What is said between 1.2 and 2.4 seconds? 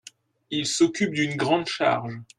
grande charge.